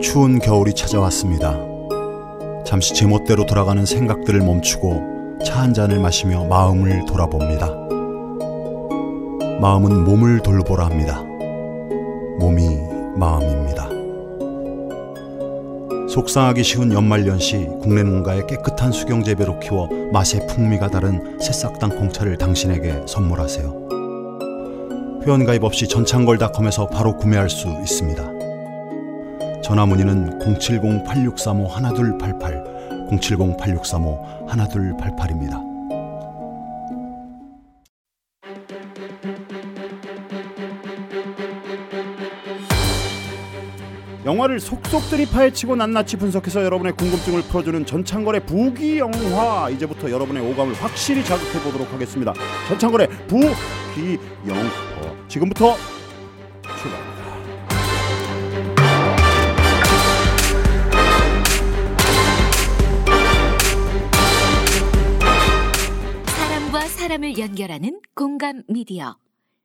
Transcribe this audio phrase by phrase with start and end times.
[0.00, 1.58] 추운 겨울이 찾아왔습니다.
[2.64, 7.68] 잠시 제멋대로 돌아가는 생각들을 멈추고 차 한 잔을 마시며 마음을 돌아봅니다.
[9.60, 11.22] 마음은 몸을 돌보라 합니다.
[12.38, 12.78] 몸이
[13.16, 13.88] 마음입니다.
[16.08, 23.02] 속상하기 쉬운 연말연시 국내 농가의 깨끗한 수경 재배로 키워 맛의 풍미가 다른 새싹 땅콩차를 당신에게
[23.06, 23.88] 선물하세요.
[25.26, 28.39] 회원가입 없이 전창걸닷컴에서 바로 구매할 수 있습니다.
[29.70, 35.62] 전화 문의는 070-8635-1288, 070-8635-1288입니다.
[44.26, 51.24] 영화를 속속들이 파헤치고 낱낱이 분석해서 여러분의 궁금증을 풀어주는 전창걸의 부기 영화 이제부터 여러분의 오감을 확실히
[51.24, 52.34] 자극해 보도록 하겠습니다.
[52.66, 54.18] 전창걸의 부기
[54.48, 54.64] 영화
[55.28, 55.76] 지금부터
[67.00, 69.16] 사람을 연결하는 공감 미디어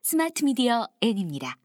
[0.01, 1.57] 스마트 미디어 N입니다.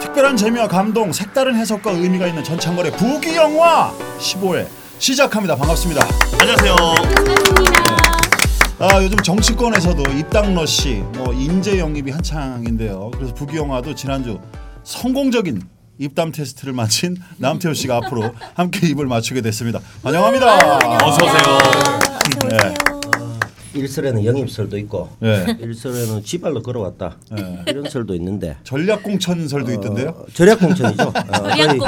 [0.00, 4.68] 특별한 재미와 감동, 색다른 해석과 의미가 있는 전창걸의 부기 영화 15회
[5.00, 5.56] 시작합니다.
[5.56, 6.06] 반갑습니다.
[6.40, 6.76] 안녕하세요.
[8.78, 13.10] 아 요즘 정치권에서도 입당 러시, 뭐 인재 영입이 한창인데요.
[13.12, 14.38] 그래서 부기 영화도 지난주
[14.84, 19.80] 성공적인 입담 테스트를 마친 남태호 씨가 앞으로 함께 입을 맞추게 됐습니다.
[20.02, 20.56] 환영합니다.
[21.06, 22.48] 어서 오세요.
[22.50, 22.74] 네.
[23.74, 25.56] 일설에는 영입설도 있고 네.
[25.58, 27.62] 일설에는 지발로 걸어왔다 네.
[27.68, 30.08] 이런 설도 있는데 전략 공천설도 있던데요.
[30.10, 31.04] 어, 절약 공천이죠.
[31.04, 31.80] 어, 거의.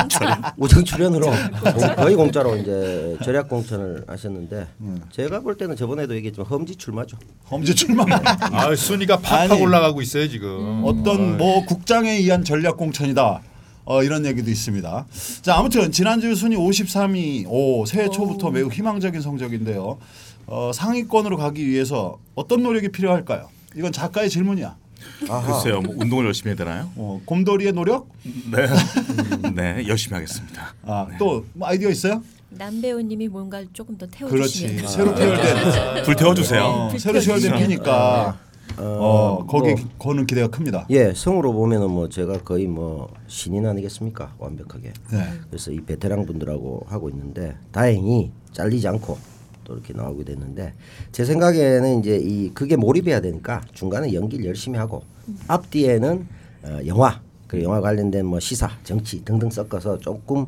[0.57, 4.67] 우정 출연으로 공- 거의 공짜로 이제 절약 공천을 하셨는데
[5.13, 7.19] 제가 볼 때는 저번에도 얘기했지만 험지 출마죠.
[7.51, 8.07] 험지 출마.
[8.53, 9.61] 아 순위가 팍팍 아니.
[9.61, 10.83] 올라가고 있어요 지금.
[10.87, 13.43] 어떤 뭐 국장에 의한 전략 공천이다.
[13.85, 15.07] 어, 이런 얘기도 있습니다.
[15.43, 19.99] 자 아무튼 지난주 순위 53위, 오 새해 초부터 매우 희망적인 성적인데요.
[20.47, 23.49] 어, 상위권으로 가기 위해서 어떤 노력이 필요할까요?
[23.77, 24.77] 이건 작가의 질문이야.
[25.21, 26.91] 글쎄요, 뭐 운동을 열심히 해야 되나요?
[26.97, 28.09] 어, 곰돌이의 노력?
[28.23, 30.75] 네, 네 열심히 하겠습니다.
[30.83, 32.23] 아, 또뭐 아이디어 있어요?
[32.51, 34.63] 남 배우님이 뭔가 조금 더 그렇지.
[34.63, 36.63] 태워주시면 새로 피열된 불 태워주세요.
[36.63, 38.39] 어, 새로 피열된 피니까
[38.79, 40.87] 어, 거기 거는 기대가 큽니다.
[40.91, 44.35] 예, 성으로 보면은 뭐 제가 거의 뭐 신인 아니겠습니까?
[44.39, 44.93] 완벽하게.
[45.13, 45.19] 네.
[45.49, 49.19] 그래서 이 베테랑 분들하고 하고 있는데 다행히 잘리지 않고
[49.65, 50.75] 또 이렇게 나오게 됐는데
[51.13, 55.03] 제 생각에는 이제 이 그게 몰입해야 되니까 중간에 연기를 열심히 하고
[55.49, 56.27] 앞뒤에는
[56.65, 60.47] 어, 영화 그 영화 관련된 뭐 시사, 정치 등등 섞어서 조금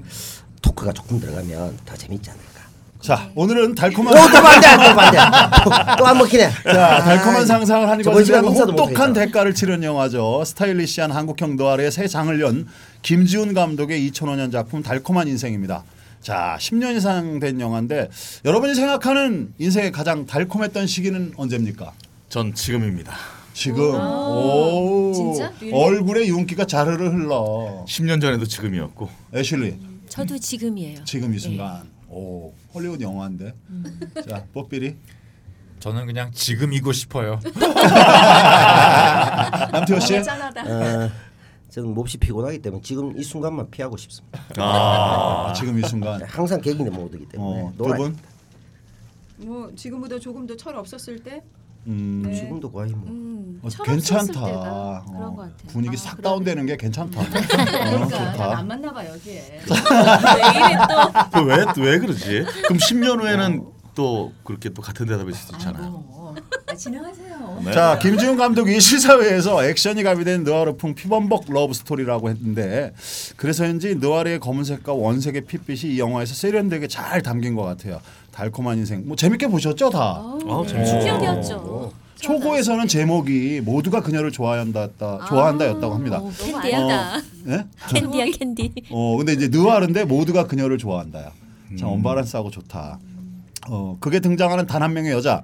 [0.63, 2.56] 토크가 조금 들어가면 더 재밌지 않을까.
[3.07, 5.19] 자 오늘은 달콤한 또 반대, 또 반대,
[5.97, 6.51] 또 안 먹히네.
[6.65, 9.13] 자, 달콤한 상상을 인사도 혹독한.
[9.13, 10.43] 대가를 치른 영화죠.
[10.45, 12.67] 스타일리시한 한국형 노아의 새 장을 연
[13.03, 15.85] 김지훈 감독의 2005년 작품 달콤한 인생입니다.
[16.21, 18.09] 자, 10년 이상 된 영화인데
[18.45, 21.93] 여러분이 생각하는 인생의 가장 달콤했던 시기는 언제입니까?
[22.29, 23.15] 전 지금입니다.
[23.55, 23.95] 지금.
[23.95, 25.13] 오.
[25.15, 25.53] 진짜?
[25.73, 27.85] 얼굴에 윤기가 자르르 흘러.
[27.87, 29.77] 10년 전에도 지금이었고 애슐리.
[30.09, 31.05] 저도 지금이에요.
[31.05, 31.95] 지금 이 순간.
[32.17, 32.53] 오.
[32.75, 33.53] 헐리우드 영화인데.
[34.29, 34.97] 자, 뽀삐리.
[35.81, 37.39] 저는 그냥 지금이고 싶어요.
[39.73, 40.17] 남태호 씨.
[40.17, 40.23] 어,
[41.69, 44.41] 저는 몹시 피곤하기 때문에 지금 이 순간만 피하고 싶습니다.
[44.57, 46.23] 아, 지금 이 순간.
[46.23, 48.17] 항상 개긴의 모드이기 때문에 어, 두 분.
[49.39, 51.43] 뭐 지금보다 조금 더 철 없었을 때
[51.87, 52.23] 음.
[52.27, 52.35] 네.
[52.35, 54.33] 지금도 거의 뭐 음, 어, 철 괜찮다.
[54.45, 55.69] 때가 그런 어, 것 같아요.
[55.69, 56.23] 분위기 아, 싹 그러네.
[56.23, 57.21] 다운되는 게 괜찮다.
[57.21, 58.59] 어, 그러니까 좋다.
[58.59, 59.61] 안 맞나 봐 여기에.
[61.77, 62.45] 왜왜 그러지?
[62.65, 63.65] 그럼 10년 후에는
[63.95, 66.05] 또 그렇게 또 같은 대답일 수도 있잖아요.
[66.67, 67.63] 아, 진행하세요.
[67.65, 67.73] 네.
[67.73, 72.93] 자, 김지훈 감독이 시사회에서 액션이 가미된 느와르풍 피범벅 러브 스토리라고 했는데
[73.37, 78.01] 그래서인지 느와르의 검은색과 원색의 핏빛이 이 영화에서 세련되게 잘 담긴 것 같아요.
[78.41, 79.03] 달콤한 인생.
[79.07, 80.23] 뭐 재밌게 보셨죠, 다?
[80.23, 81.01] 아, 재밌어.
[81.01, 81.93] 충격이었죠.
[82.17, 84.89] 초고에서는 제목이 모두가 그녀를 좋아한다,
[85.27, 86.19] 좋아한다였다고 합니다.
[86.19, 87.17] 어, 캔디하다.
[87.49, 87.65] 예?
[87.89, 88.73] 캔디야 캔디.
[88.91, 91.31] 어 근데 이제 느와르인데 모두가 그녀를 좋아한다야.
[91.79, 92.99] 참 언밸런스하고 좋다.
[93.69, 95.43] 어 그게 등장하는 단 한 명의 여자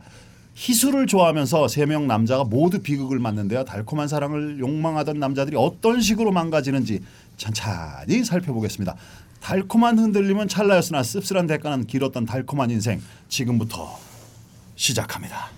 [0.54, 3.64] 희수를 좋아하면서 세 명 남자가 모두 비극을 맞는데요.
[3.64, 7.00] 달콤한 사랑을 욕망하던 남자들이 어떤 식으로 망가지는지
[7.38, 8.94] 천천히 살펴보겠습니다.
[9.42, 13.98] 달콤한 흔들림은 찰나였으나 씁쓸한 대가는 길었던 달콤한 인생 지금부터
[14.76, 15.50] 시작합니다.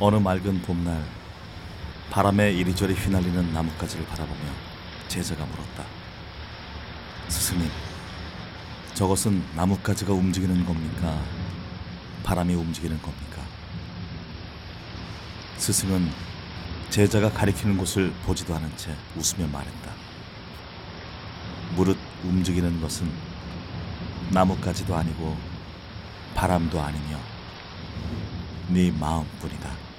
[0.00, 1.04] 어느 맑은 봄날
[2.10, 4.40] 바람에 이리저리 휘날리는 나뭇가지를 바라보며
[5.06, 5.84] 제자가 물었다.
[7.28, 7.70] 스승님,
[8.94, 11.22] 저것은 나뭇가지가 움직이는 겁니까?
[12.24, 13.39] 바람이 움직이는 겁니까?
[15.60, 16.10] 스승은
[16.88, 19.92] 제자가 가리키는 곳을 보지도 않은 채 웃으며 말했다.
[21.76, 23.12] 무릇 움직이는 것은
[24.30, 25.36] 나뭇가지도 아니고
[26.34, 27.18] 바람도 아니며
[28.68, 29.89] 네 마음뿐이다.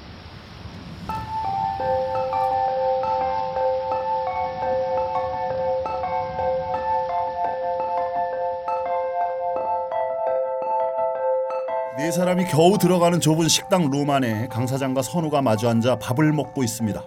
[12.12, 16.62] 네 사람이 겨우 들어가는 좁은 식당 룸 안에 강 사장과 선우가 마주 앉아 밥을 먹고
[16.62, 17.02] 있습니다.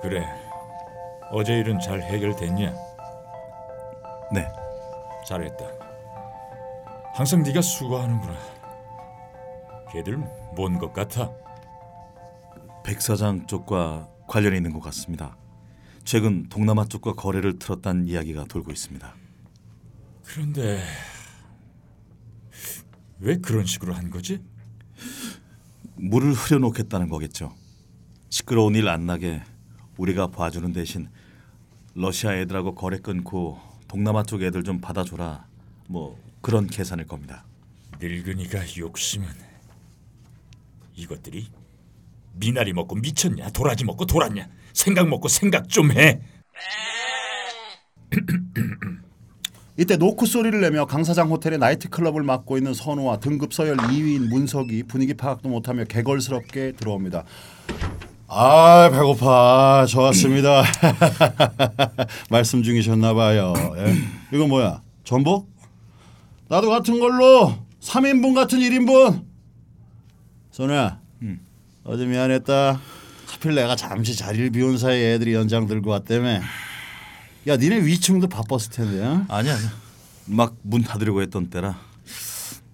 [0.00, 0.24] 그래.
[1.30, 2.74] 어제 일은 잘 해결됐냐?
[4.32, 4.48] 네,
[5.26, 5.66] 잘했다.
[7.12, 8.34] 항상 네가 수고하는구나.
[9.92, 10.16] 걔들
[10.56, 11.30] 뭔 것 같아?
[12.82, 15.36] 백 사장 쪽과 관련이 있는 것 같습니다.
[16.06, 19.14] 최근 동남아 쪽과 거래를 틀었다는 이야기가 돌고 있습니다.
[20.24, 20.80] 그런데
[23.24, 24.38] 왜 그런 식으로 한 거지?
[25.96, 27.54] 물을 흐려놓겠다는 거겠죠.
[28.28, 29.42] 시끄러운 일 안 나게
[29.96, 31.08] 우리가 봐주는 대신
[31.94, 35.46] 러시아 애들하고 거래 끊고 동남아 쪽 애들 좀 받아줘라.
[35.88, 37.46] 뭐 그런 계산일 겁니다.
[37.98, 39.26] 늙은이가 욕심은
[40.94, 41.48] 이것들이
[42.34, 43.48] 미나리 먹고 미쳤냐?
[43.50, 44.46] 도라지 먹고 돌았냐?
[44.74, 46.20] 생강 먹고 생각 좀 해.
[49.76, 54.28] 이때 노크 소리를 내며 강 사장 호텔의 나이트 클럽을 맡고 있는 선우와 등급 서열 2위인
[54.28, 57.24] 문석이 분위기 파악도 못하며 게걸스럽게 들어옵니다.
[58.28, 60.62] 아 배고파 좋았습니다.
[62.30, 63.52] 말씀 중이셨나 봐요.
[63.78, 63.94] 예.
[64.32, 65.50] 이거 뭐야 전복?
[66.48, 69.24] 나도 같은 걸로 3인분 같은 1인분.
[70.52, 71.00] 선우야
[71.82, 72.80] 어제 미안했다.
[73.26, 76.40] 하필 내가 잠시 자리를 비운 사이에 애들이 연장 들고 왔다며.
[77.46, 79.02] 야 니네 위층도 바빴을 텐데.
[79.04, 79.62] 요 아니 아니.
[80.26, 81.78] 막 문 닫으려고 했던 때라.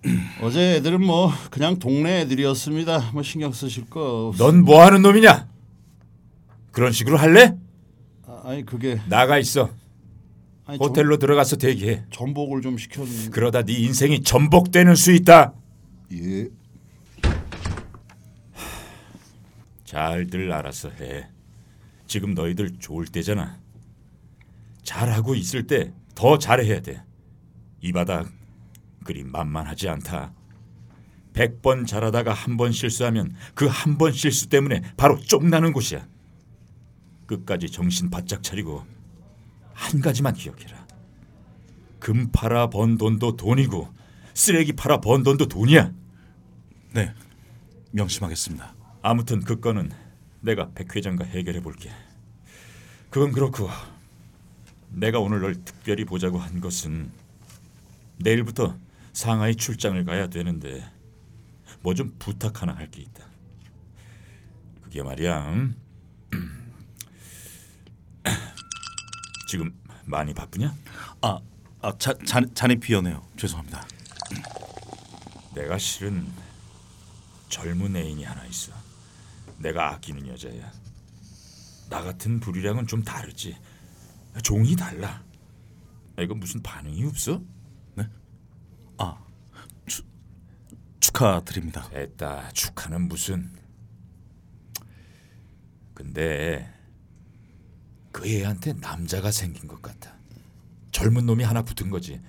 [0.42, 3.10] 어제 애들은 뭐 그냥 동네 애들이었습니다.
[3.12, 4.36] 뭐 신경 쓰실 거 없.
[4.38, 5.48] 넌뭐 하는 놈이냐?
[6.70, 7.56] 그런 식으로 할래?
[8.26, 9.70] 아, 아니 그게 나가 있어.
[10.66, 12.04] 아니, 호텔로 들어가서 대기해.
[12.10, 13.30] 전, 전복을 좀 시켜주는.
[13.32, 15.52] 그러다 네 인생이 전복되는 수 있다.
[16.12, 16.46] 예.
[19.84, 21.26] 잘들 알아서 해.
[22.06, 23.58] 지금 너희들 좋을 때잖아.
[24.94, 27.02] 잘하고 있을 때 더 잘해야 돼.
[27.80, 28.28] 이 바닥
[29.04, 30.34] 그리 만만하지 않다.
[31.32, 36.06] 백 번 잘하다가 한 번 실수하면 그 한 번 실수 때문에 바로 쫑나는 곳이야.
[37.26, 38.84] 끝까지 정신 바짝 차리고
[39.72, 40.84] 한 가지만 기억해라.
[42.00, 43.88] 금 팔아 번 돈도 돈이고
[44.34, 45.92] 쓰레기 팔아 번 돈도 돈이야.
[46.94, 47.14] 네,
[47.92, 48.74] 명심하겠습니다.
[49.02, 49.92] 아무튼 그 건은
[50.40, 51.90] 내가 백 회장과 해결해 볼게.
[53.08, 53.68] 그건 그렇고
[54.90, 57.10] 내가 오늘 널 특별히 보자고 한 것은
[58.18, 58.76] 내일부터
[59.12, 60.88] 상하이 출장을 가야 되는데
[61.82, 63.24] 뭐 좀 부탁 하나 할 게 있다.
[64.82, 65.48] 그게 말이야.
[65.52, 65.76] 음?
[69.48, 69.72] 지금
[70.04, 70.74] 많이 바쁘냐?
[71.22, 71.38] 아,
[71.80, 73.24] 아 자, 자, 잔이 비어네요.
[73.36, 73.86] 죄송합니다.
[75.54, 76.26] 내가 실은
[77.48, 78.72] 젊은 애인이 하나 있어.
[79.58, 80.70] 내가 아끼는 여자야.
[81.88, 83.56] 나 같은 불이랑은 좀 다르지.
[84.42, 85.24] 종이 달라.
[86.16, 87.42] 아, 이거 무슨 반응이 없어?
[88.98, 89.24] 아,
[89.86, 90.02] 추,
[91.00, 91.88] 축하드립니다.
[91.88, 92.50] 됐다.
[92.50, 93.50] 축하는 무슨.
[95.94, 96.72] 근데
[98.12, 100.14] 그 애한테 남자가 생긴 것 같아.
[100.92, 102.20] 젊은 놈이 하나 붙은 거지.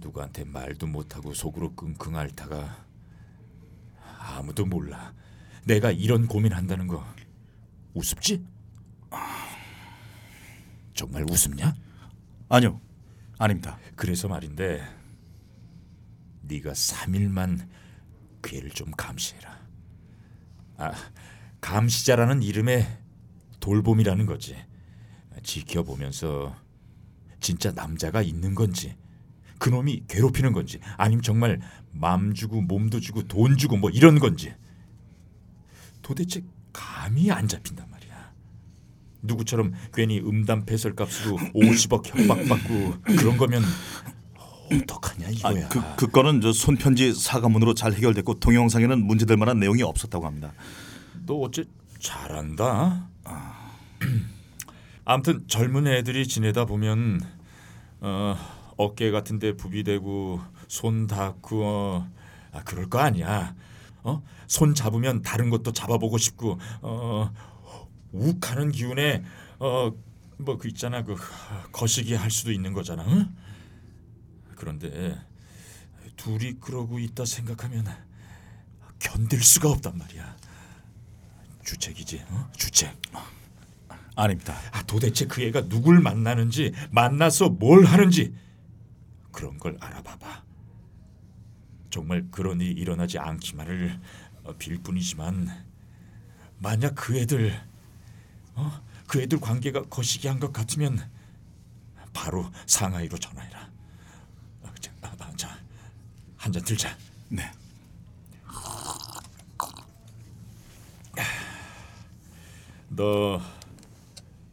[0.00, 2.84] 누구한테 말도 못하고 속으로 끙끙 앓다가
[4.18, 5.14] 아무도 몰라.
[5.64, 7.04] 내가 이런 고민한다는 거
[7.94, 8.44] 우습지?
[10.96, 11.74] 정말 우습냐?
[12.48, 12.80] 아니요,
[13.38, 13.78] 아닙니다.
[13.94, 14.82] 그래서 말인데
[16.42, 17.68] 네가 3일만
[18.40, 19.60] 그 애를 좀 감시해라.
[20.78, 20.92] 아,
[21.60, 22.86] 감시자라는 이름에
[23.60, 24.56] 돌봄이라는 거지.
[25.42, 26.56] 지켜보면서
[27.40, 28.96] 진짜 남자가 있는 건지
[29.58, 31.60] 그놈이 괴롭히는 건지 아니면 정말
[31.92, 34.54] 맘 주고 몸도 주고 돈 주고 뭐 이런 건지
[36.02, 37.95] 도대체 감이 안 잡힌단 말이야.
[39.26, 43.62] 누구처럼 괜히 음담 패설 값으로 50억 협박받고 그런 거면
[44.72, 45.68] 어떡하냐 아, 이거야.
[45.68, 50.52] 그, 그 건은 저 손편지 사과문으로 잘 해결됐고 동영상에는 문제될 만한 내용이 없었다고 합니다.
[51.26, 51.64] 너 어째
[51.98, 53.08] 잘한다.
[53.24, 53.72] 아.
[55.04, 57.20] 아무튼 젊은 애들이 지내다 보면
[58.00, 58.36] 어,
[58.76, 62.08] 어깨 같은데 부비대고 손 닿고 어,
[62.52, 63.54] 아, 그럴 거 아니야.
[64.02, 64.22] 어?
[64.46, 67.32] 손 잡으면 다른 것도 잡아보고 싶고 어,
[68.16, 69.24] 욱하는 기운에
[69.58, 69.92] 어,
[70.38, 71.16] 뭐 그 있잖아 그
[71.72, 73.04] 거시기 할 수도 있는 거잖아.
[73.08, 73.34] 응?
[74.54, 75.18] 그런데
[76.16, 77.86] 둘이 그러고 있다 생각하면
[78.98, 80.36] 견딜 수가 없단 말이야.
[81.64, 82.50] 주책이지, 어?
[82.56, 82.94] 주책.
[84.14, 84.54] 아닙니다.
[84.72, 88.34] 아 도대체 그 애가 누굴 만나는지 만나서 뭘 하는지
[89.30, 90.44] 그런 걸 알아봐봐.
[91.90, 94.00] 정말 그런 일이 일어나지 않기만을
[94.44, 95.48] 어, 빌 뿐이지만
[96.58, 97.52] 만약 그 애들
[98.56, 98.82] 어?
[99.06, 100.98] 그 애들 관계가 거시기한 것 같으면
[102.12, 103.70] 바로 상하이로 전화해라.
[104.62, 104.90] 어, 자,
[105.36, 105.58] 자,
[106.36, 106.96] 한 잔 들자.
[107.28, 107.42] 네.
[112.88, 113.40] 너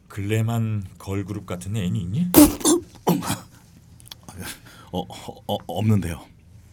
[0.08, 2.28] 글래만 걸그룹 같은 애니 있니?
[4.92, 6.24] 어, 어, 어 없는데요.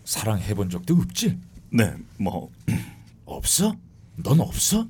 [0.03, 1.39] 사랑해 본 적도 없지?
[1.71, 2.51] 네, 뭐
[3.25, 3.75] 없어?
[4.17, 4.87] 넌 없어?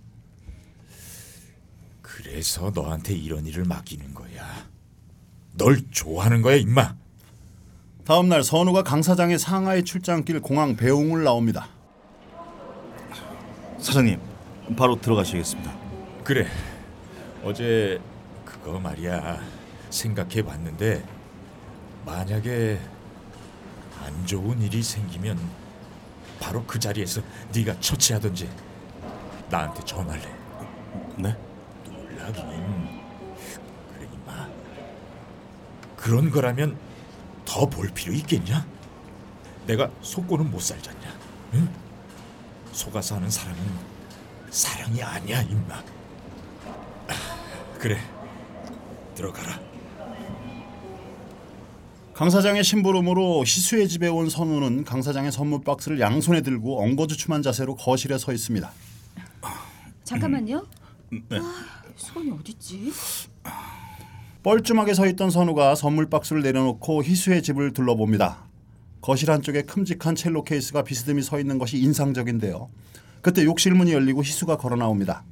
[2.23, 4.67] 그래서 너한테 이런 일을 맡기는 거야.
[5.53, 6.95] 널 좋아하는 거야, 임마.
[8.05, 11.67] 다음 날 선우가 강 사장의 상하이 출장길 공항 배웅을 나옵니다.
[13.79, 14.19] 사장님
[14.77, 15.73] 바로 들어가시겠습니다.
[16.23, 16.47] 그래.
[17.43, 17.99] 어제
[18.45, 19.41] 그거 말이야.
[19.89, 21.03] 생각해 봤는데
[22.05, 22.79] 만약에
[24.03, 25.39] 안 좋은 일이 생기면
[26.39, 27.21] 바로 그 자리에서
[27.53, 28.49] 네가 처치하든지
[29.49, 30.35] 나한테 전화를 해.
[31.17, 31.50] 네?
[32.31, 33.01] 놀라긴.
[33.93, 34.49] 그래 임마.
[35.97, 36.77] 그런 거라면
[37.45, 38.65] 더 볼 필요 있겠냐?
[39.67, 41.13] 내가 속고는 못 살잖냐?
[41.55, 41.69] 응?
[42.71, 43.59] 속아서 하는 사랑은
[44.49, 45.75] 사랑이 아니야 임마.
[45.75, 47.13] 아,
[47.77, 47.99] 그래.
[49.15, 49.59] 들어가라.
[52.13, 57.75] 강 사장의 심부름으로 희수의 집에 온 선우는 강 사장의 선물 박스를 양손에 들고 엉거주춤한 자세로
[57.75, 58.71] 거실에 서 있습니다.
[60.03, 60.65] 잠깐만요.
[61.09, 61.39] 네.
[61.39, 62.91] 아, 손이 어딨지?
[64.43, 68.47] 뻘쭘하게 서 있던 선우가 선물 박스를 내려놓고 희수의 집을 둘러봅니다.
[69.01, 72.69] 거실 한쪽에 큼직한 첼로 케이스가 비스듬히 서 있는 것이 인상적인데요.
[73.21, 75.23] 그때 욕실 문이 열리고 희수가 걸어 나옵니다.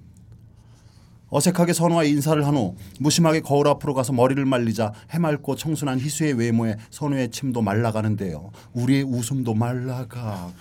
[1.32, 6.76] 어색하게 선우와 인사를 한 후 무심하게 거울 앞으로 가서 머리를 말리자 해맑고 청순한 희수의 외모에
[6.90, 8.52] 선우의 침도 말라가는데요.
[8.74, 10.52] 우리의 웃음도 말라가고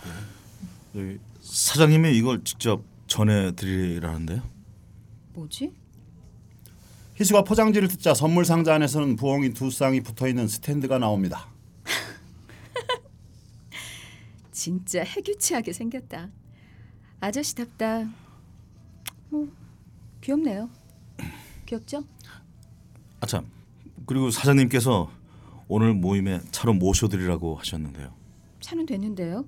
[1.41, 4.43] 사장님이 이걸 직접 전해드리라는데요.
[5.35, 5.73] 뭐지?
[7.19, 11.49] 희수가 포장지를 뜯자 선물 상자 안에서는 부엉이 두 쌍이 붙어 있는 스탠드가 나옵니다.
[14.53, 16.29] 진짜 해규치하게 생겼다.
[17.19, 18.09] 아저씨답다.
[19.31, 19.49] 뭐
[20.21, 20.71] 귀엽네요.
[21.67, 22.05] 귀엽죠?
[23.21, 23.51] 아참
[24.07, 25.11] 그리고 사장님께서
[25.67, 28.15] 오늘 모임에 차로 모셔드리라고 하셨는데요.
[28.61, 29.45] 차는 됐는데요.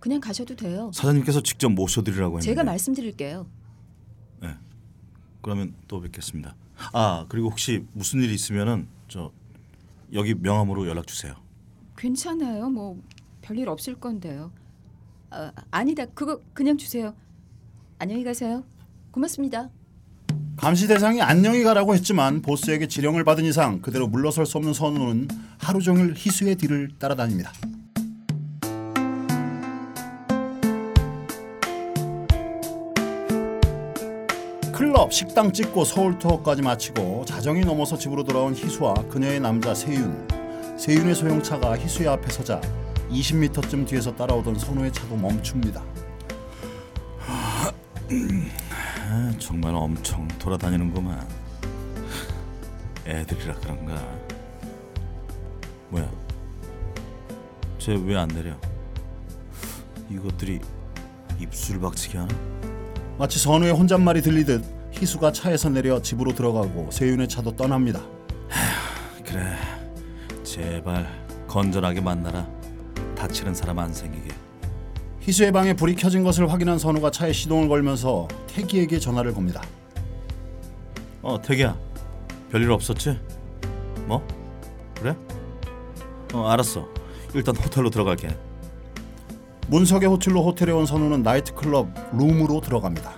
[0.00, 0.90] 그냥 가셔도 돼요.
[0.92, 2.44] 사장님께서 직접 모셔드리라고 했는데.
[2.44, 3.46] 제가 말씀드릴게요.
[4.40, 4.56] 네.
[5.42, 6.56] 그러면 또 뵙겠습니다.
[6.92, 9.30] 아 그리고 혹시 무슨 일 있으면은 저
[10.12, 11.34] 여기 명함으로 연락 주세요.
[11.96, 12.68] 괜찮아요.
[12.70, 13.00] 뭐
[13.42, 14.52] 별일 없을 건데요.
[15.30, 16.04] 아, 아니다.
[16.06, 17.14] 그거 그냥 주세요.
[17.98, 18.64] 안녕히 가세요.
[19.10, 19.70] 고맙습니다.
[20.56, 25.80] 감시 대상이 안녕히 가라고 했지만 보스에게 지령을 받은 이상 그대로 물러설 수 없는 선우는 하루
[25.80, 27.52] 종일 희수의 뒤를 따라다닙니다.
[34.82, 40.26] 클럽, 식당 찍고 서울 투어까지 마치고 자정이 넘어서 집으로 돌아온 희수와 그녀의 남자 세윤.
[40.76, 42.60] 세윤의 소형차가 희수의 앞에 서자
[43.08, 45.84] 20m쯤 뒤에서 따라오던 선우의 차도 멈춥니다.
[47.28, 47.72] 아,
[49.38, 51.28] 정말 엄청 돌아다니는구만.
[53.06, 54.04] 애들이라 그런가.
[55.90, 56.10] 뭐야?
[57.78, 58.56] 쟤 왜 안 내려?
[60.10, 60.58] 이것들이
[61.38, 62.34] 입술 박치기 하나?
[63.18, 68.00] 마치 선우의 혼잣말이 들리듯 희수가 차에서 내려 집으로 들어가고 세윤의 차도 떠납니다.
[69.24, 69.56] 그래.
[70.42, 71.06] 제발
[71.46, 72.46] 건전하게 만나라.
[73.16, 74.30] 다치는 사람 안 생기게.
[75.20, 79.62] 희수의 방에 불이 켜진 것을 확인한 선우가 차에 시동을 걸면서 태기에게 전화를 겁니다.
[81.22, 81.78] 어 태기야.
[82.50, 83.18] 별일 없었지?
[84.06, 84.26] 뭐?
[84.98, 85.16] 그래?
[86.34, 86.86] 어 알았어.
[87.34, 88.28] 일단 호텔로 들어갈게.
[89.68, 93.10] 문석의 호텔로 호텔에 온 선우는 나이트클럽 룸으로 들어갑니다.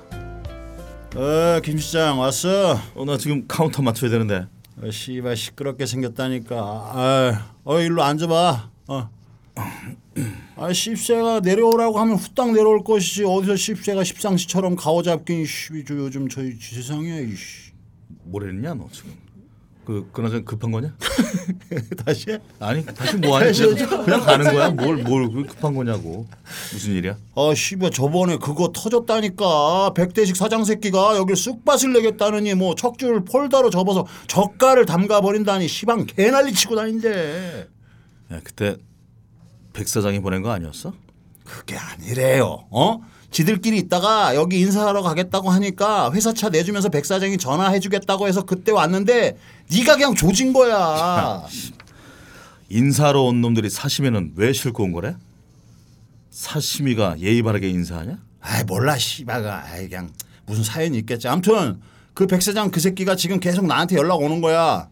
[1.17, 2.79] 어, 김 실장 왔어?
[2.95, 4.47] 어 나 지금 카운터 맞춰야 되는데.
[4.83, 6.57] 어, 씨발 시끄럽게 생겼다니까.
[6.57, 8.71] 아, 어 일로 앉아봐.
[8.89, 9.11] 어.
[10.57, 16.53] 아 씹새가 내려오라고 하면 후딱 내려올 것이지 어디서 씹새가 십상시처럼 가오잡긴 씨, 저 요즘 저희
[16.53, 17.73] 세상에 이씨.
[18.25, 19.13] 뭐랬냐 너 지금?
[19.85, 20.95] 그 그나저나 급한 거냐?
[22.07, 22.39] 다시 해?
[22.59, 23.53] 아니 다시 뭐 하냐?
[23.53, 24.71] 그냥, 그냥 가는 거야.
[24.71, 26.27] 뭘 뭘 급한 거냐고.
[26.73, 27.17] 무슨 일이야?
[27.37, 34.07] 아 씨발 저번에 그거 터졌다니까 백대식 사장 새끼가 여길 쑥밭을 내겠다느니 뭐 척줄 폴더로 접어서
[34.27, 37.67] 젓갈을 담가 버린다니 시방 개난리 치고 다닌대
[38.33, 38.77] 야, 그때
[39.75, 40.93] 백 사장이 보낸 거 아니었어?
[41.45, 43.01] 그게 아니래요 어?
[43.39, 49.37] 지들끼리 있다가 여기 인사하러 가겠다고 하니까 회사 차 내주면서 백 사장이 전화해주겠다고 해서 그때 왔는데
[49.73, 51.43] 네가 그냥 조진 거야.
[52.71, 55.17] 인사로 온 놈들이 사시면은 왜 싣고 온 거래?
[56.31, 58.19] 사시미가 예의 바르게 인사하냐?
[58.41, 59.65] 아이 몰라 씨발가.
[59.67, 60.11] 아이 그냥
[60.47, 61.27] 무슨 사연이 있겠지.
[61.27, 61.81] 아무튼
[62.15, 64.89] 그 백 사장 그 새끼가 지금 계속 나한테 연락 오는 거야.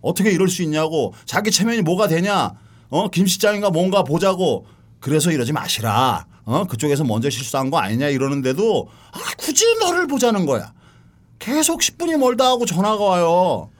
[0.00, 1.12] 어떻게 이럴 수 있냐고.
[1.24, 2.52] 자기 체면이 뭐가 되냐?
[2.88, 3.08] 어?
[3.10, 4.66] 김 시장인가 뭔가 보자고.
[5.00, 10.72] 그래서 이러지 마시라 어 그쪽에서 먼저 실수한 거 아니냐 이러는데도 아 굳이 너를 보자는 거야
[11.38, 13.70] 계속 10분이 멀다 하고 전화가 와요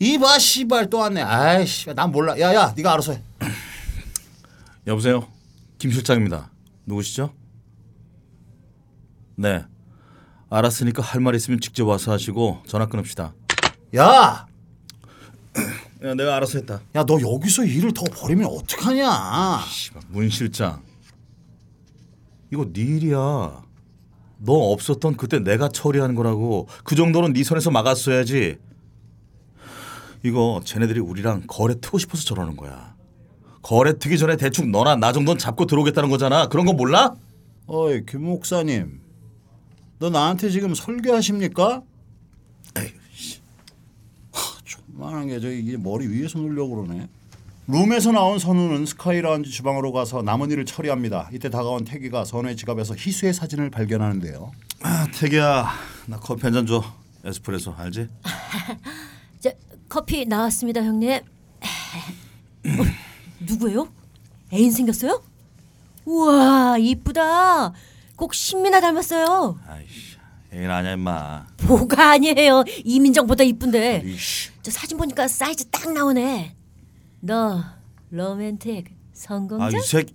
[0.00, 3.22] 이봐 씨발 또 왔네 아이 씨발 난 몰라 야야 네가 알아서 해
[4.86, 5.26] 여보세요.
[5.78, 6.50] 김 실장입니다.
[6.86, 7.32] 누구시죠?
[9.36, 9.64] 네.
[10.50, 13.34] 알았으니까 할 말 있으면 직접 와서 하시고 전화 끊읍시다.
[13.96, 14.46] 야!
[16.04, 16.80] 야, 내가 알아서 했다.
[16.96, 19.60] 야, 너 여기서 일을 더 버리면 어떡하냐?
[19.68, 20.82] 씨발, 문 실장.
[22.52, 23.62] 이거 네 일이야.
[24.40, 26.68] 너 없었던 그때 내가 처리하는 거라고.
[26.84, 28.58] 그 정도는 네 선에서 막았어야지.
[30.24, 32.96] 이거 쟤네들이 우리랑 거래 트고 싶어서 저러는 거야.
[33.62, 36.48] 거래 트기 전에 대충 너나 나 정도는 잡고 들어오겠다는 거잖아.
[36.48, 37.14] 그런 거 몰라?
[37.66, 39.00] 어이, 김 목사님.
[39.98, 41.82] 너 나한테 지금 설교하십니까?
[42.78, 43.40] 에이, 씨.
[44.32, 47.08] 하, 좀만한 게 저기 이게 머리 위에서 놀려고 그러네.
[47.70, 51.28] 룸에서 나온 선우는 스카이라운지 주방으로 가서 남은 일을 처리합니다.
[51.34, 54.50] 이때 다가온 태기가 선우의 지갑에서 희수의 사진을 발견하는데요.
[54.82, 55.68] 아, 태기야.
[56.06, 56.82] 나 커피 한 잔 줘.
[57.24, 58.08] 에스프레소 알지?
[59.40, 59.50] 저,
[59.88, 61.12] 커피 나왔습니다, 형님.
[61.12, 62.84] 어,
[63.40, 63.88] 누구예요?
[64.52, 65.22] 애인 생겼어요?
[66.06, 67.74] 우와, 이쁘다.
[68.16, 69.58] 꼭 신민아 닮았어요.
[69.68, 70.16] 아이씨.
[70.54, 71.46] 애인 아니야 임마.
[71.66, 72.64] 뭐가 아니에요.
[72.82, 74.04] 이민정보다 이쁜데.
[74.06, 74.50] 이씨.
[74.62, 76.54] 저 사진 보니까 사이즈 딱 나오네.
[77.20, 77.62] 너
[78.10, 79.80] 로맨틱 아, 성공적?
[79.80, 80.14] 이 새끼.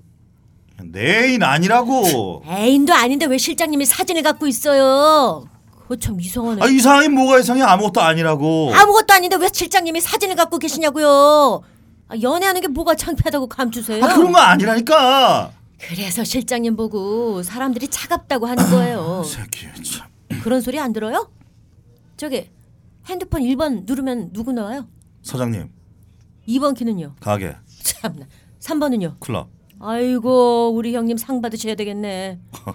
[0.83, 2.43] 내 애인 아니라고.
[2.47, 5.45] 애인도 아닌데 왜 실장님이 사진을 갖고 있어요?
[5.71, 6.61] 그거 참 이상하네.
[6.63, 7.61] 아, 이상이 뭐가 이상해?
[7.61, 8.73] 아무것도 아니라고.
[8.73, 11.61] 아무것도 아닌데 왜 실장님이 사진을 갖고 계시냐고요?
[12.07, 14.03] 아, 연애하는 게 뭐가 창피하다고 감추세요?
[14.03, 15.51] 아, 그런 거 아니라니까.
[15.79, 19.23] 그래서 실장님 보고 사람들이 차갑다고 하는 거예요.
[19.25, 20.07] 새끼 참.
[20.41, 21.29] 그런 소리 안 들어요?
[22.17, 22.49] 저기
[23.07, 24.87] 핸드폰 1번 누르면 누구 나와요?
[25.23, 25.69] 사장님,
[26.47, 27.15] 2번 키는요?
[27.19, 28.27] 가게, 참나.
[28.59, 29.19] 3번은요?
[29.19, 29.49] 클럽.
[29.79, 32.39] 아이고 우리 형님 상 받으셔야 되겠네.
[32.65, 32.73] 야,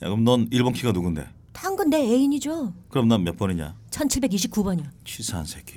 [0.00, 1.26] 그럼 넌 1번 키가 누군데?
[1.52, 2.72] 당근 내 애인이죠.
[2.90, 3.76] 그럼 난 몇 번이냐?
[3.90, 4.90] 1729번이요.
[5.04, 5.76] 치사한 새끼.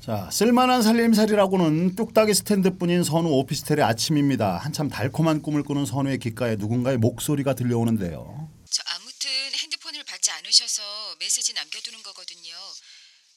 [0.00, 4.56] 자, 쓸만한 살림살이라고는 뚝딱이 스탠드뿐인 선우 오피스텔의 아침입니다.
[4.56, 8.48] 한참 달콤한 꿈을 꾸는 선우의 귓가에 누군가의 목소리가 들려오는데요.
[8.70, 9.28] 저 아무튼
[9.62, 10.82] 핸드폰을 받지 않으셔서
[11.20, 12.54] 메시지 남겨두는 거거든요.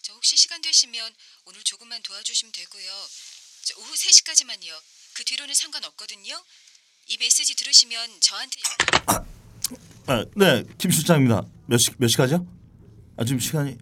[0.04, 1.00] 저 혹시 시간 되시면
[1.46, 2.84] 오늘 조금만 도와주시면 되고요.
[3.64, 4.74] 저 오후 3시까지만요.
[5.16, 6.36] 그 뒤로는 상관없거든요.
[7.08, 8.58] 이 메시지 들으시면 저한테
[10.08, 11.44] 아, 네, 김 실장입니다.
[11.68, 12.46] 몇 시 몇 시까지요?
[13.16, 13.78] 아, 지금 시간이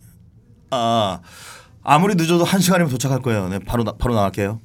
[0.69, 1.21] 아
[1.81, 3.49] 아무리 늦어도 한 시간이면 도착할 거예요.
[3.49, 4.61] 네, 바로 나, 바로 나갈게요.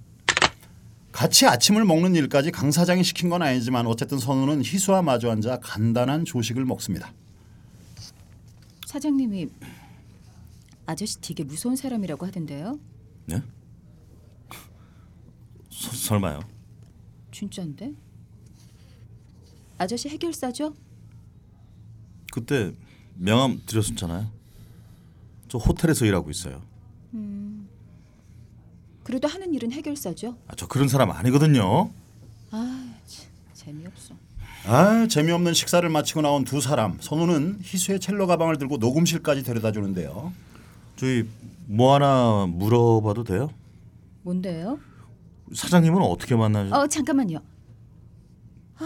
[1.12, 6.26] 같이 아침을 먹는 일까지 강 사장이 시킨 건 아니지만 어쨌든 선우는 희수와 마주 앉아 간단한
[6.26, 7.14] 조식을 먹습니다.
[8.86, 9.48] 사장님이
[10.86, 12.78] 아저씨 되게 무서운 사람이라고 하던데요.
[13.26, 13.42] 네?
[15.70, 16.40] 서, 설마요?
[17.32, 17.92] 진짜인데?
[19.78, 20.74] 아저씨 해결사죠?
[22.32, 22.72] 그때
[23.14, 24.30] 명함 드렸었잖아요.
[25.48, 26.62] 저 호텔에서 일하고 있어요.
[29.06, 30.36] 그래도 하는 일은 해결사죠.
[30.48, 31.92] 아, 저 그런 사람 아니거든요.
[32.50, 34.14] 아, 참, 재미없어.
[34.66, 40.32] 아 재미없는 식사를 마치고 나온 두 사람 선우는 희수의 첼로 가방을 들고 녹음실까지 데려다 주는데요.
[40.96, 41.28] 저희
[41.66, 43.50] 뭐 하나 물어봐도 돼요?
[44.22, 44.78] 뭔데요?
[45.54, 46.74] 사장님은 어떻게 만나죠?
[46.74, 47.38] 어, 잠깐만요.
[48.78, 48.84] 아,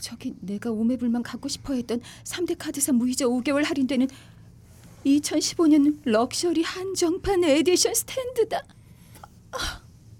[0.00, 4.08] 저기 내가 오매불망 갖고 싶어 했던 3대 카드사 무이자 5개월 할인되는
[5.04, 8.62] 2015년 럭셔리 한정판 에디션 스탠드다.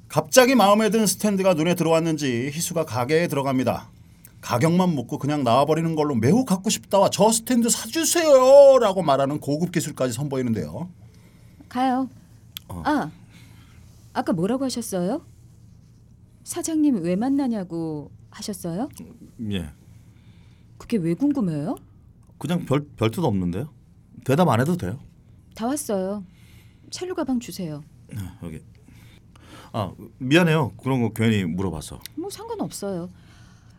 [0.09, 3.92] 갑자기 마음에 든 스탠드가 눈에 들어왔는지 희수가 가게에 들어갑니다.
[4.43, 10.91] 가격만 묻고 그냥 나와버리는 걸로 매우 갖고 싶다와 저 스탠드 사주세요라고 말하는 고급 기술까지 선보이는데요.
[11.69, 12.11] 가요.
[12.69, 13.11] 아,
[14.13, 15.25] 아까 뭐라고 하셨어요?
[16.45, 18.89] 사장님 왜 만나냐고 하셨어요?
[19.53, 19.71] 예.
[20.77, 21.77] 그게 왜 궁금해요?
[22.39, 23.73] 그냥 별 별뜻 없는데요.
[24.25, 24.99] 대답 안 해도 돼요.
[25.55, 26.25] 다 왔어요.
[26.91, 27.85] 첼로 가방 주세요.
[28.17, 28.61] 아, 여기.
[29.73, 30.73] 아 미안해요.
[30.83, 32.01] 그런 거 괜히 물어봐서.
[32.17, 33.09] 뭐 상관없어요.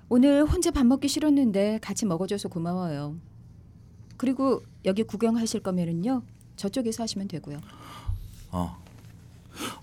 [0.10, 3.16] 오늘 혼자 밥 먹기 싫었는데 같이 먹어줘서 고마워요.
[4.18, 6.24] 그리고 여기 구경하실 거면은요
[6.56, 7.60] 저쪽에서 하시면 되고요.
[8.52, 8.78] 아,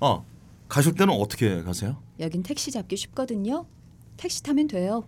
[0.00, 0.22] 아
[0.68, 1.96] 가실 때는 어떻게 가세요?
[2.20, 3.66] 여긴 택시 잡기 쉽거든요.
[4.16, 5.04] 택시 타면 돼요.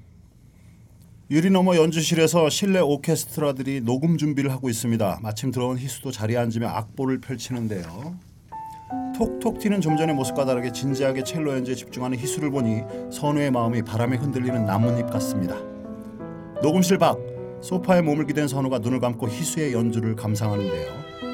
[1.31, 5.21] 유리 너머 연주실에서 실내 오케스트라들이 녹음 준비를 하고 있습니다.
[5.23, 8.19] 마침 들어온 희수도 자리에 앉으며 악보를 펼치는데요.
[9.17, 14.17] 톡톡 튀는 좀 전의 모습과 다르게 진지하게 첼로 연주에 집중하는 희수를 보니 선우의 마음이 바람에
[14.17, 15.57] 흔들리는 나뭇잎 같습니다.
[16.63, 17.19] 녹음실 밖
[17.61, 21.32] 소파에 몸을 기댄 선우가 눈을 감고 희수의 연주를 감상하는데요.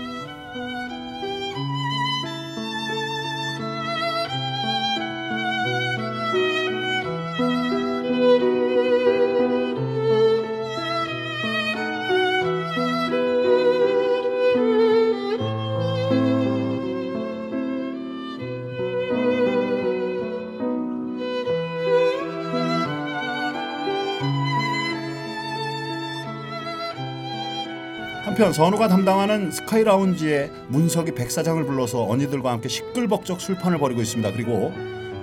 [28.28, 34.32] 한편 선우가 담당하는 스카이 라운지에 문석이 백 사장을 불러서 언니들과 함께 시끌벅적 술판을 벌이고 있습니다.
[34.32, 34.70] 그리고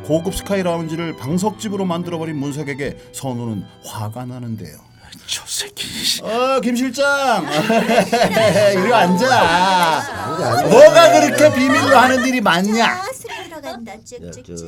[0.06, 4.80] 고급 스카이 라운지를 방석집으로 만들어버린 문석에게 선우는 화가 나는데요.
[5.28, 6.24] 저 새끼.
[6.24, 7.46] 어, 김 실장.
[8.74, 10.68] 이리 앉아.
[10.68, 12.86] 뭐가 그렇게 비밀로 하는 일이 많냐?
[12.86, 13.02] 야,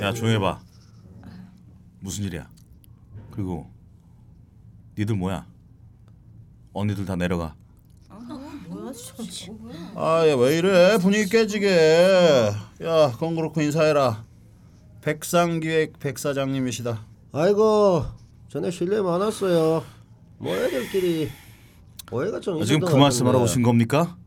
[0.02, 0.60] 야 조용해 봐.
[2.02, 2.48] 무슨 일이야?
[3.32, 3.68] 그리고
[4.96, 5.48] 니들 뭐야?
[6.74, 7.56] 언니들 다 내려가.
[9.96, 10.98] 아, 얘 왜 이래?
[10.98, 11.68] 분위기 깨지게.
[12.84, 14.24] 야, 그건 그렇고 인사해라.
[15.02, 17.06] 백상기획 백 사장님이시다.
[17.32, 18.04] 아이고
[18.50, 19.84] 전에 실례 많았어요.
[20.38, 21.30] 뭐 애들끼리
[22.12, 23.40] 오해가 좀 아, 지금 그것 말씀하러.
[23.40, 24.18] 오신 겁니까?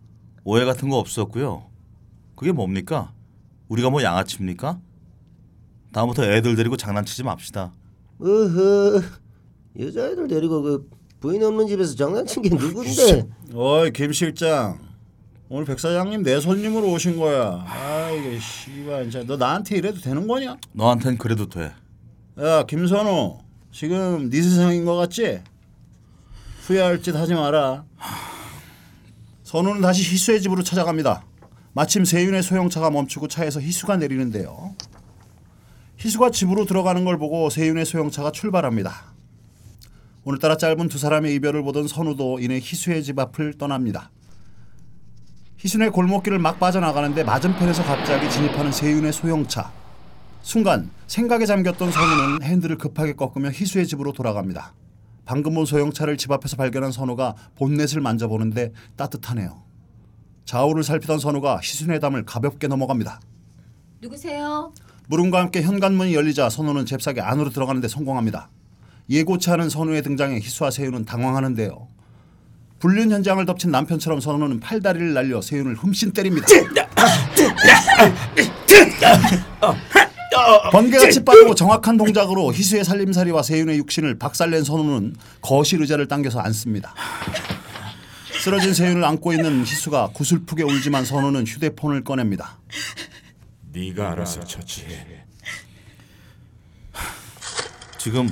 [0.45, 1.65] 오해 같은 거 없었고요.
[2.37, 3.13] 그게 뭡니까?
[3.69, 4.81] 우리가 뭐 양아치입니까?
[5.93, 7.73] 다음부터 애들 데리고 장난치지 맙시다.
[8.23, 9.03] 으흐
[9.79, 13.27] 여자애들 데리고 그 부인 없는 집에서 장난친 게 누군데?
[13.55, 14.79] 어이 김 실장
[15.49, 17.65] 오늘 백 사장님 내 손님으로 오신 거야.
[17.67, 20.57] 아 이게 씨발 진짜 너 나한테 이래도 되는 거냐?
[20.73, 21.73] 너한텐 그래도 돼.
[22.41, 23.39] 야 김선우
[23.73, 25.43] 지금 네 세상인 거 같지?
[26.63, 27.85] 후회할 짓 하지 마라.
[29.43, 31.25] 선우는 다시 희수의 집으로 찾아갑니다.
[31.73, 34.75] 마침 세윤의 소형차가 멈추고 차에서 희수가 내리는데요.
[35.99, 39.10] 희수가 집으로 들어가는 걸 보고 세윤의 소형차가 출발합니다.
[40.23, 44.11] 오늘따라 짧은 두 사람의 이별을 보던 선우도 이내 희수의 집 앞을 떠납니다.
[45.59, 49.73] 희순의 골목길을 막 빠져나가는데 맞은편에서 갑자기 진입하는 세윤의 소형차.
[50.43, 54.75] 순간 생각에 잠겼던 선우는 핸들을 급하게 꺾으며 희수의 집으로 돌아갑니다.
[55.25, 59.63] 방금 본 소형차를 집 앞에서 발견한 선우가 본넷을 만져보는데 따뜻하네요.
[60.45, 63.21] 좌우를 살피던 선우가 희순의 담을 가볍게 넘어갑니다.
[64.03, 64.73] 누구세요?
[65.09, 68.49] 물음과 함께 현관문이 열리자 선우는 잽싸게 안으로 들어가는데 성공합니다.
[69.11, 71.89] 예고치 않은 선우의 등장에 희수와 세윤은 당황하는데요.
[72.79, 76.47] 불륜 현장을 덮친 남편처럼 선우는 팔다리를 날려 세윤을 흠씬 때립니다.
[80.71, 86.95] 번개같이 빠르고 정확한 동작으로 희수의 살림살이와 세윤의 육신을 박살낸 선우는 거실 의자를 당겨서 앉습니다.
[88.41, 92.59] 쓰러진 세윤을 안고 있는 희수가 구슬프게 울지만 선우는 휴대폰을 꺼냅니다.
[93.73, 95.25] 네가 알아서 처치해.
[97.99, 98.31] 지금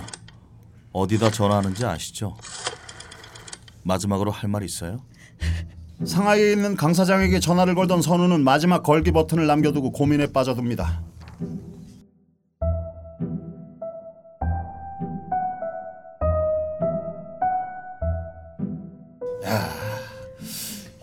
[0.93, 2.37] 어디다 전화하는지 아시죠?
[3.83, 5.01] 마지막으로 할 말 있어요?
[6.05, 11.03] 상하이에 있는 강 사장에게 전화를 걸던 선우는 마지막 걸기 버튼을 남겨두고 고민에 빠져듭니다.
[19.45, 19.69] 야,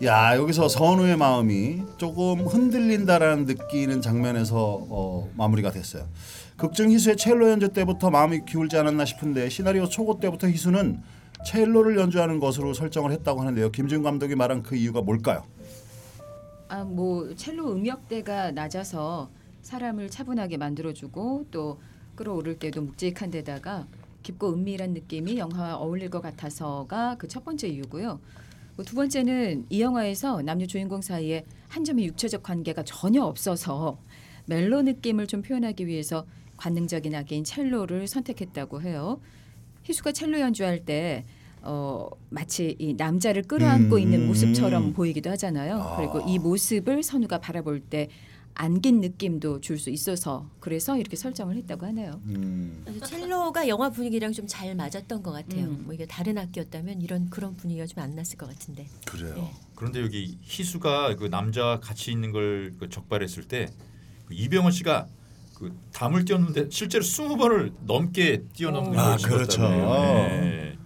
[0.04, 4.56] 야 여기서 선우의 마음이 조금 흔들린다라는 느끼는 장면에서
[4.88, 6.04] 어, 마무리가 됐어요.
[6.56, 11.02] 극중 희수의 첼로 연주 때부터 마음이 기울지 않았나 싶은데 시나리오 초고 때부터 희수는
[11.44, 13.70] 첼로를 연주하는 것으로 설정을 했다고 하는데요.
[13.70, 15.44] 김준 감독이 말한 그 이유가 뭘까요?
[16.68, 19.30] 아, 뭐 첼로 음역대가 낮아서
[19.62, 21.78] 사람을 차분하게 만들어주고 또
[22.14, 23.86] 끌어오를 때도 묵직한 데다가
[24.22, 28.18] 깊고 은밀한 느낌이 영화와 어울릴 것 같아서가 그 첫 번째 이유고요.
[28.76, 33.98] 뭐두 번째는 이 영화에서 남녀 주인공 사이에 한 점의 육체적 관계가 전혀 없어서
[34.46, 39.20] 멜로 느낌을 좀 표현하기 위해서 관능적인 악기인 첼로를 선택했다고 해요.
[39.84, 41.24] 희수가 첼로 연주할 때
[41.62, 44.92] 어, 마치 이 남자를 끌어안고 음, 있는 음, 모습처럼 음.
[44.92, 45.76] 보이기도 하잖아요.
[45.80, 45.96] 아.
[45.96, 48.08] 그리고 이 모습을 선우가 바라볼 때
[48.58, 52.20] 안긴 느낌도 줄 수 있어서 그래서 이렇게 설정을 했다고 하네요.
[52.24, 52.84] 음.
[53.04, 55.64] 첼로가 영화 분위기랑 좀 잘 맞았던 것 같아요.
[55.66, 55.82] 음.
[55.84, 58.86] 뭐 이게 다른 악기였다면 이런 그런 분위기가 좀 안 났을 것 같은데.
[59.04, 59.50] 그래요.
[59.74, 65.06] 그런데 여기 희수가 그 남자 같이 있는 걸그 적발했을 때그 이병헌 씨가
[65.58, 69.62] 그 담을 뛰었는데 실제로 20번을 넘게 뛰어넘는 아, 걸 찍었다고 그렇죠.
[69.68, 70.76] 네.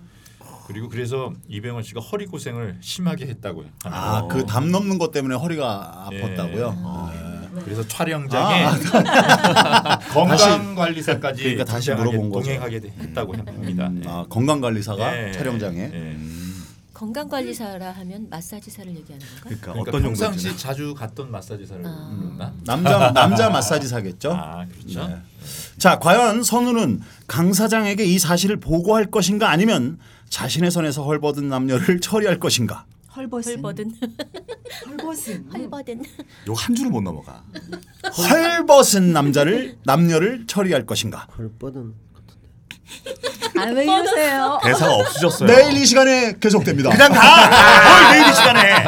[0.69, 3.67] 그리고 그래서 이병헌 씨가 허리 고생을 심하게 했다고요.
[3.85, 6.21] 아, 그 담 넘는 것 때문에 허리가 예.
[6.23, 6.73] 아팠다고요?
[6.77, 7.11] 어.
[7.65, 12.45] 그래서 촬영장에 아, 건강 관리사까지 그러니까 다시 물어본 거죠.
[12.45, 13.89] 동행하게 돼- 했다고 합니다.
[13.89, 14.09] 음, 네.
[14.09, 15.33] 아, 건강관리사가 네.
[15.33, 15.89] 촬영장에.
[15.89, 16.17] 네.
[17.01, 19.41] 건강관리사라 하면 마사지사를 얘기하는 건가?
[19.43, 20.63] 그러니까, 그러니까 어떤 평상시 용도인지.
[20.63, 22.53] 자주 갔던 마사지사를 아.
[22.67, 24.33] 남자 남자 마사지사겠죠?
[24.33, 25.09] 아 그렇죠.
[25.09, 25.17] 네.
[25.79, 32.39] 자, 과연 선우는 강 사장에게 이 사실을 보고할 것인가 아니면 자신의 선에서 헐벗은 남녀를 처리할
[32.39, 32.85] 것인가?
[33.17, 36.03] 헐벗은 헐벗은 헐버든
[36.49, 37.43] 요한 줄을 못 넘어가.
[38.15, 41.27] 헐벗은 남자를 남녀를 처리할 것인가?
[41.39, 41.95] 헐뻗은
[43.59, 44.59] 아왜 이러세요?
[44.63, 45.49] 대사가 없으셨어요.
[45.49, 46.91] 내일 이 시간에 계속됩니다.
[46.91, 47.49] 그냥 가.
[47.89, 48.85] 뭘 내일 이 시간에.